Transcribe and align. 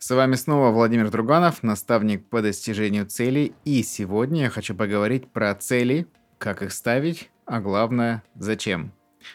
С 0.00 0.14
вами 0.14 0.36
снова 0.36 0.70
Владимир 0.70 1.10
Друганов, 1.10 1.64
наставник 1.64 2.24
по 2.28 2.40
достижению 2.40 3.04
целей. 3.06 3.52
И 3.64 3.82
сегодня 3.82 4.42
я 4.42 4.48
хочу 4.48 4.76
поговорить 4.76 5.28
про 5.28 5.52
цели, 5.56 6.06
как 6.38 6.62
их 6.62 6.72
ставить, 6.72 7.30
а 7.46 7.60
главное, 7.60 8.22
зачем. 8.36 8.92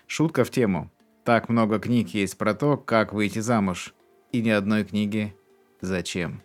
Шутка 0.07 0.45
в 0.45 0.51
тему. 0.51 0.89
Так 1.25 1.49
много 1.49 1.79
книг 1.79 2.09
есть 2.09 2.37
про 2.37 2.53
то, 2.53 2.77
как 2.77 3.11
выйти 3.11 3.39
замуж. 3.39 3.93
И 4.31 4.41
ни 4.41 4.49
одной 4.49 4.85
книги 4.85 5.35
«Зачем?». 5.81 6.41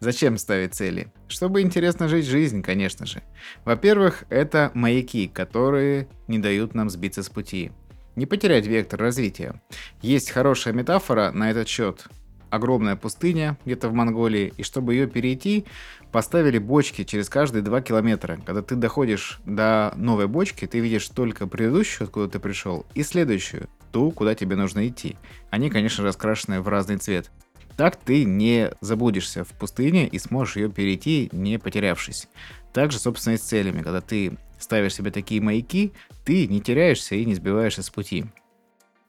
Зачем 0.00 0.36
ставить 0.36 0.74
цели? 0.74 1.12
Чтобы 1.28 1.62
интересно 1.62 2.08
жить 2.08 2.26
жизнь, 2.26 2.62
конечно 2.62 3.06
же. 3.06 3.22
Во-первых, 3.64 4.24
это 4.28 4.72
маяки, 4.74 5.28
которые 5.28 6.08
не 6.26 6.40
дают 6.40 6.74
нам 6.74 6.90
сбиться 6.90 7.22
с 7.22 7.28
пути. 7.28 7.70
Не 8.16 8.26
потерять 8.26 8.66
вектор 8.66 8.98
развития. 8.98 9.62
Есть 10.02 10.32
хорошая 10.32 10.74
метафора 10.74 11.30
на 11.30 11.52
этот 11.52 11.68
счет. 11.68 12.08
Огромная 12.54 12.94
пустыня 12.94 13.58
где-то 13.64 13.88
в 13.88 13.94
Монголии, 13.94 14.54
и 14.56 14.62
чтобы 14.62 14.94
ее 14.94 15.08
перейти, 15.08 15.64
поставили 16.12 16.58
бочки 16.58 17.02
через 17.02 17.28
каждые 17.28 17.62
2 17.62 17.80
километра. 17.82 18.38
Когда 18.46 18.62
ты 18.62 18.76
доходишь 18.76 19.40
до 19.44 19.92
новой 19.96 20.28
бочки, 20.28 20.64
ты 20.64 20.78
видишь 20.78 21.08
только 21.08 21.48
предыдущую, 21.48 22.04
откуда 22.04 22.28
ты 22.28 22.38
пришел, 22.38 22.86
и 22.94 23.02
следующую, 23.02 23.68
ту, 23.90 24.12
куда 24.12 24.36
тебе 24.36 24.54
нужно 24.54 24.86
идти. 24.86 25.16
Они, 25.50 25.68
конечно, 25.68 26.04
раскрашены 26.04 26.60
в 26.60 26.68
разный 26.68 26.98
цвет. 26.98 27.32
Так 27.76 27.96
ты 27.96 28.24
не 28.24 28.70
заблудишься 28.80 29.42
в 29.42 29.48
пустыне 29.48 30.06
и 30.06 30.20
сможешь 30.20 30.54
ее 30.54 30.70
перейти, 30.70 31.30
не 31.32 31.58
потерявшись. 31.58 32.28
Также, 32.72 33.00
собственно, 33.00 33.34
и 33.34 33.36
с 33.36 33.40
целями. 33.40 33.82
Когда 33.82 34.00
ты 34.00 34.38
ставишь 34.60 34.94
себе 34.94 35.10
такие 35.10 35.40
маяки, 35.40 35.92
ты 36.24 36.46
не 36.46 36.60
теряешься 36.60 37.16
и 37.16 37.24
не 37.24 37.34
сбиваешься 37.34 37.82
с 37.82 37.90
пути. 37.90 38.26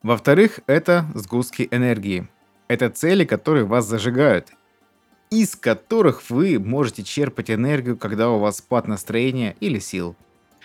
Во-вторых, 0.02 0.62
это 0.66 1.06
сгустки 1.14 1.68
энергии. 1.70 2.28
Это 2.68 2.90
цели, 2.90 3.26
которые 3.26 3.66
вас 3.66 3.86
зажигают, 3.86 4.50
из 5.30 5.56
которых 5.56 6.30
вы 6.30 6.60
можете 6.60 7.04
черпать 7.04 7.52
энергию, 7.52 7.98
когда 7.98 8.30
у 8.30 8.40
вас 8.40 8.58
спад 8.58 8.88
настроения 8.88 9.56
или 9.60 9.80
сил. 9.80 10.16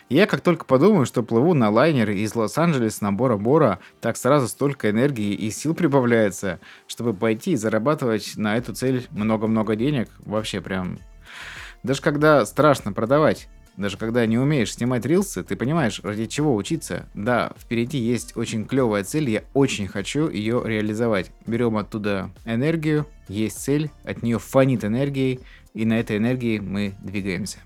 Я 0.08 0.27
как 0.27 0.41
только 0.41 0.64
подумаю, 0.64 1.06
что 1.06 1.22
плыву 1.22 1.55
на 1.55 1.70
лайнере 1.70 2.19
из 2.19 2.34
Лос-Анджелеса 2.34 3.05
на 3.05 3.12
Бора-Бора, 3.12 3.78
так 4.00 4.16
сразу 4.16 4.48
столько 4.48 4.91
энергии 4.91 5.34
и 5.34 5.50
сил 5.50 5.72
прибавляется, 5.72 6.58
чтобы 6.89 7.14
пойти 7.14 7.52
и 7.52 7.56
зарабатывать 7.56 8.33
на 8.36 8.56
эту 8.56 8.74
цель 8.74 9.06
много-много 9.11 9.77
денег. 9.77 10.08
Вообще 10.20 10.61
прям... 10.61 10.98
Даже 11.83 12.02
когда 12.02 12.44
страшно 12.44 12.92
продавать, 12.92 13.48
даже 13.76 13.96
когда 13.96 14.26
не 14.26 14.38
умеешь 14.38 14.74
снимать 14.74 15.06
рилсы, 15.06 15.42
ты 15.42 15.56
понимаешь, 15.56 16.00
ради 16.02 16.26
чего 16.26 16.54
учиться. 16.54 17.08
Да, 17.14 17.52
впереди 17.58 17.98
есть 17.98 18.36
очень 18.36 18.66
клевая 18.66 19.04
цель, 19.04 19.30
я 19.30 19.44
очень 19.54 19.88
хочу 19.88 20.28
ее 20.28 20.62
реализовать. 20.64 21.30
Берем 21.46 21.77
оттуда 21.77 22.30
энергию, 22.44 23.06
есть 23.28 23.60
цель, 23.60 23.90
от 24.04 24.22
нее 24.22 24.38
фонит 24.38 24.84
энергией, 24.84 25.40
и 25.74 25.84
на 25.84 25.98
этой 25.98 26.16
энергии 26.16 26.58
мы 26.58 26.94
двигаемся. 27.02 27.58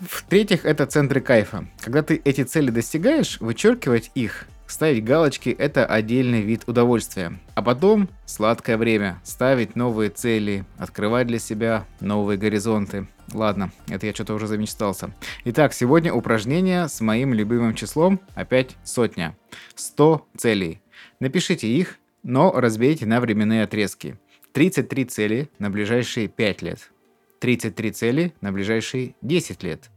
В-третьих, 0.00 0.64
это 0.64 0.86
центры 0.86 1.20
кайфа. 1.20 1.68
Когда 1.80 2.02
ты 2.02 2.20
эти 2.24 2.42
цели 2.42 2.70
достигаешь, 2.70 3.40
вычеркивать 3.40 4.10
их, 4.16 4.46
ставить 4.66 5.04
галочки– 5.04 5.50
это 5.58 5.86
отдельный 5.86 6.42
вид 6.42 6.62
удовольствия. 6.66 7.38
А 7.54 7.62
потом 7.62 8.08
сладкое 8.26 8.78
время, 8.78 9.20
ставить 9.22 9.76
новые 9.76 10.10
цели, 10.10 10.64
открывать 10.76 11.28
для 11.28 11.38
себя 11.38 11.86
новые 12.00 12.36
горизонты. 12.36 13.06
Ладно, 13.32 13.72
это 13.88 14.06
я 14.06 14.14
что-то 14.14 14.34
уже 14.34 14.46
замечтался. 14.46 15.14
Итак, 15.44 15.72
сегодня 15.72 16.12
упражнение 16.12 16.88
с 16.88 17.00
моим 17.00 17.34
любимым 17.34 17.74
числом, 17.74 18.20
опять 18.34 18.76
сотня. 18.84 19.36
100 19.74 20.26
целей. 20.36 20.82
Напишите 21.20 21.68
их, 21.68 21.98
но 22.22 22.52
разбейте 22.52 23.06
на 23.06 23.20
временные 23.20 23.64
отрезки. 23.64 24.18
33 24.52 25.04
цели 25.06 25.50
на 25.58 25.70
ближайшие 25.70 26.28
5 26.28 26.62
лет. 26.62 26.90
33 27.40 27.92
цели 27.92 28.34
на 28.40 28.52
ближайшие 28.52 29.14
10 29.22 29.62
лет 29.62 29.90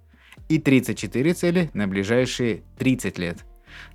и 0.49 0.59
34 0.59 1.33
цели 1.33 1.69
на 1.73 1.87
ближайшие 1.87 2.63
30 2.77 3.17
лет. 3.17 3.37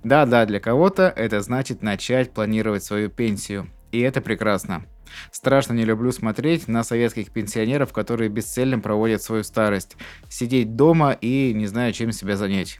Да-да, 0.03 0.45
для 0.45 0.59
кого-то 0.59 1.11
это 1.15 1.41
значит 1.41 1.81
начать 1.81 2.31
планировать 2.31 2.83
свою 2.83 3.09
пенсию. 3.09 3.67
И 3.91 3.99
это 3.99 4.21
прекрасно. 4.21 4.85
Страшно 5.31 5.73
не 5.73 5.85
люблю 5.85 6.11
смотреть 6.11 6.67
на 6.67 6.83
советских 6.83 7.31
пенсионеров, 7.31 7.93
которые 7.93 8.29
бесцельно 8.29 8.79
проводят 8.79 9.21
свою 9.21 9.43
старость. 9.43 9.97
Сидеть 10.29 10.75
дома 10.75 11.11
и 11.11 11.53
не 11.53 11.67
знаю, 11.67 11.93
чем 11.93 12.11
себя 12.11 12.37
занять. 12.37 12.79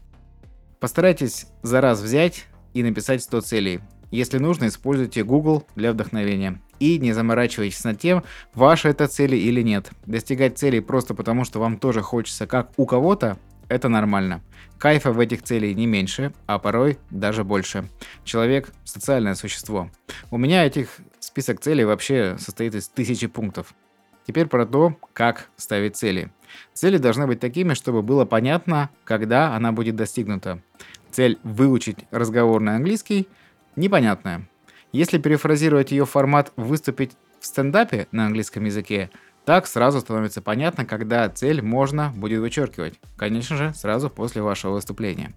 Постарайтесь 0.79 1.47
за 1.61 1.81
раз 1.81 2.01
взять 2.01 2.45
и 2.73 2.83
написать 2.83 3.21
100 3.21 3.41
целей. 3.41 3.79
Если 4.09 4.39
нужно, 4.39 4.67
используйте 4.67 5.23
Google 5.23 5.65
для 5.75 5.93
вдохновения. 5.93 6.61
И 6.79 6.99
не 6.99 7.13
заморачивайтесь 7.13 7.83
над 7.83 7.99
тем, 7.99 8.23
ваша 8.53 8.89
это 8.89 9.07
цели 9.07 9.37
или 9.37 9.61
нет. 9.61 9.91
Достигать 10.05 10.57
целей 10.57 10.81
просто 10.81 11.13
потому, 11.13 11.45
что 11.45 11.59
вам 11.59 11.77
тоже 11.77 12.01
хочется, 12.01 12.47
как 12.47 12.71
у 12.77 12.85
кого-то, 12.85 13.37
это 13.69 13.87
нормально. 13.87 14.41
Кайфа 14.77 15.13
в 15.13 15.19
этих 15.19 15.43
целей 15.43 15.73
не 15.73 15.85
меньше, 15.85 16.33
а 16.45 16.59
порой 16.59 16.97
даже 17.09 17.45
больше. 17.45 17.87
Человек– 18.25 18.73
социальное 18.83 19.35
существо. 19.35 19.89
У 20.29 20.37
меня 20.37 20.65
этих 20.65 20.97
список 21.21 21.61
целей 21.61 21.85
вообще 21.85 22.35
состоит 22.37 22.75
из 22.75 22.89
тысячи 22.89 23.27
пунктов. 23.27 23.73
Теперь 24.27 24.47
про 24.47 24.65
то, 24.65 24.97
как 25.13 25.49
ставить 25.55 25.95
цели. 25.95 26.31
Цели 26.73 26.97
должны 26.97 27.27
быть 27.27 27.39
такими, 27.39 27.73
чтобы 27.73 28.01
было 28.01 28.25
понятно, 28.25 28.89
когда 29.03 29.55
она 29.55 29.71
будет 29.71 29.95
достигнута. 29.95 30.61
Цель 31.11 31.39
выучить 31.43 32.05
разговорный 32.11 32.75
английский 32.75 33.27
непонятная. 33.75 34.47
Если 34.91 35.17
перефразировать 35.17 35.91
ее 35.91 36.05
формат 36.05 36.51
выступить 36.55 37.11
в 37.39 37.45
стендапе 37.45 38.07
на 38.11 38.25
английском 38.25 38.65
языке, 38.65 39.09
так 39.45 39.65
сразу 39.65 40.01
становится 40.01 40.41
понятно, 40.41 40.85
когда 40.85 41.27
цель 41.29 41.61
можно 41.61 42.13
будет 42.15 42.41
вычеркивать. 42.41 42.99
Конечно 43.17 43.55
же, 43.55 43.73
сразу 43.73 44.09
после 44.09 44.41
вашего 44.41 44.73
выступления. 44.73 45.33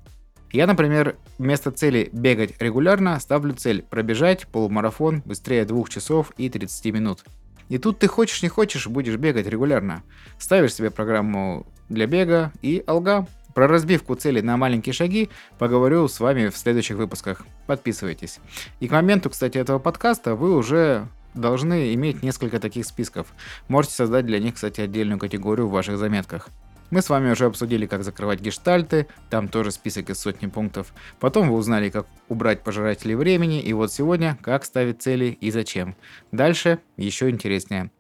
Я, 0.53 0.66
например, 0.66 1.16
вместо 1.38 1.71
цели 1.71 2.10
бегать 2.12 2.55
регулярно 2.60 3.19
ставлю 3.19 3.55
цель 3.55 3.82
пробежать 3.82 4.47
полумарафон 4.47 5.22
быстрее 5.25 5.65
2 5.65 5.84
часов 5.88 6.32
и 6.37 6.49
30 6.49 6.93
минут. 6.94 7.25
И 7.69 7.78
тут 7.78 7.99
ты 7.99 8.06
хочешь 8.06 8.43
не 8.43 8.49
хочешь, 8.49 8.87
будешь 8.87 9.16
бегать 9.16 9.47
регулярно. 9.47 10.03
Ставишь 10.38 10.75
себе 10.75 10.91
программу 10.91 11.66
для 11.88 12.06
бега 12.06 12.53
и 12.62 12.82
алга. 12.87 13.27
Про 13.55 13.69
разбивку 13.69 14.16
цели 14.16 14.41
на 14.41 14.56
маленькие 14.56 14.93
шаги 14.93 15.31
поговорю 15.59 16.09
с 16.09 16.19
вами 16.19 16.49
в 16.49 16.56
следующих 16.56 16.97
выпусках. 16.97 17.47
Подписывайтесь. 17.66 18.41
И 18.81 18.88
к 18.88 18.91
моменту, 18.91 19.31
кстати, 19.31 19.59
этого 19.59 19.78
подкаста 19.78 20.34
вы 20.34 20.56
уже 20.56 21.06
должны 21.34 21.94
иметь 21.94 22.22
несколько 22.22 22.59
таких 22.59 22.84
списков. 22.84 23.28
Можете 23.69 23.94
создать 23.94 24.26
для 24.26 24.41
них, 24.41 24.55
кстати, 24.55 24.81
отдельную 24.81 25.19
категорию 25.19 25.69
в 25.69 25.72
ваших 25.72 25.99
заметках. 25.99 26.49
Мы 26.94 27.03
с 27.03 27.09
вами 27.09 27.32
уже 27.32 27.47
обсудили, 27.47 27.87
как 27.87 28.05
закрывать 28.05 28.38
гештальты, 28.38 29.09
там 29.28 29.49
тоже 29.49 29.72
список 29.72 30.10
из 30.10 30.21
сотни 30.21 30.47
пунктов. 30.47 30.94
Потом 31.19 31.49
вы 31.49 31.56
узнали, 31.56 31.91
как 31.91 32.06
убрать 32.28 32.62
пожирателей 32.62 33.16
времени, 33.16 33.60
и 33.60 33.72
вот 33.72 33.93
сегодня, 33.93 34.38
как 34.41 34.65
ставить 34.65 35.03
цели 35.03 35.37
и 35.41 35.50
зачем. 35.50 35.97
Дальше 36.31 36.78
еще 36.97 37.31
интереснее. 37.31 37.91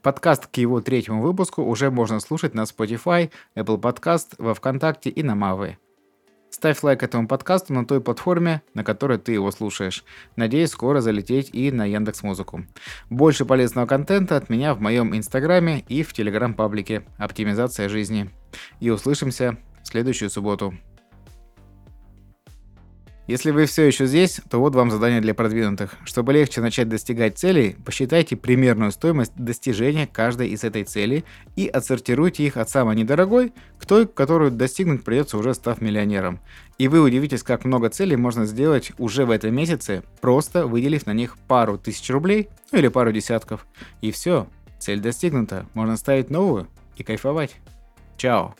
Подкаст 0.00 0.46
к 0.46 0.56
его 0.56 0.80
третьему 0.80 1.20
выпуску 1.20 1.62
уже 1.62 1.90
можно 1.90 2.20
слушать 2.20 2.54
на 2.54 2.62
Spotify, 2.62 3.30
Apple 3.54 3.78
Podcast, 3.78 4.28
во 4.38 4.54
Вконтакте 4.54 5.10
и 5.10 5.22
на 5.22 5.34
Мавы. 5.34 5.76
Ставь 6.50 6.82
лайк 6.82 7.02
этому 7.04 7.28
подкасту 7.28 7.72
на 7.72 7.86
той 7.86 8.00
платформе, 8.00 8.62
на 8.74 8.82
которой 8.82 9.18
ты 9.18 9.32
его 9.32 9.52
слушаешь. 9.52 10.04
Надеюсь, 10.34 10.70
скоро 10.70 11.00
залететь 11.00 11.50
и 11.52 11.70
на 11.70 11.86
Яндекс 11.86 12.24
Музыку. 12.24 12.66
Больше 13.08 13.44
полезного 13.44 13.86
контента 13.86 14.36
от 14.36 14.50
меня 14.50 14.74
в 14.74 14.80
моем 14.80 15.16
инстаграме 15.16 15.84
и 15.88 16.02
в 16.02 16.12
телеграм-паблике 16.12 17.04
«Оптимизация 17.18 17.88
жизни». 17.88 18.30
И 18.80 18.90
услышимся 18.90 19.58
в 19.84 19.86
следующую 19.86 20.28
субботу. 20.28 20.74
Если 23.30 23.52
вы 23.52 23.66
все 23.66 23.84
еще 23.84 24.06
здесь, 24.06 24.40
то 24.50 24.58
вот 24.58 24.74
вам 24.74 24.90
задание 24.90 25.20
для 25.20 25.34
продвинутых. 25.34 25.94
Чтобы 26.02 26.32
легче 26.32 26.60
начать 26.60 26.88
достигать 26.88 27.38
целей, 27.38 27.76
посчитайте 27.84 28.34
примерную 28.34 28.90
стоимость 28.90 29.34
достижения 29.36 30.08
каждой 30.08 30.48
из 30.48 30.64
этой 30.64 30.82
цели 30.82 31.24
и 31.54 31.68
отсортируйте 31.68 32.42
их 32.42 32.56
от 32.56 32.68
самой 32.68 32.96
недорогой 32.96 33.52
к 33.78 33.86
той, 33.86 34.08
которую 34.08 34.50
достигнуть 34.50 35.04
придется 35.04 35.38
уже 35.38 35.54
став 35.54 35.80
миллионером. 35.80 36.40
И 36.76 36.88
вы 36.88 37.00
удивитесь, 37.00 37.44
как 37.44 37.64
много 37.64 37.88
целей 37.88 38.16
можно 38.16 38.46
сделать 38.46 38.90
уже 38.98 39.24
в 39.24 39.30
этом 39.30 39.54
месяце, 39.54 40.02
просто 40.20 40.66
выделив 40.66 41.06
на 41.06 41.12
них 41.12 41.38
пару 41.46 41.78
тысяч 41.78 42.10
рублей 42.10 42.48
ну 42.72 42.80
или 42.80 42.88
пару 42.88 43.12
десятков. 43.12 43.64
И 44.00 44.10
все, 44.10 44.48
цель 44.80 44.98
достигнута, 44.98 45.66
можно 45.74 45.96
ставить 45.96 46.30
новую 46.30 46.66
и 46.96 47.04
кайфовать. 47.04 47.54
Чао! 48.16 48.56